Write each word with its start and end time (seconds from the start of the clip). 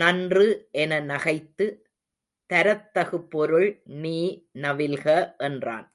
நன்று 0.00 0.68
என 0.70 1.00
நகைத்து 1.00 1.66
தரத்தகு 2.50 3.18
பொருள் 3.28 3.68
நீ 4.02 4.18
நவில்க 4.58 5.06
என்றான். 5.38 5.86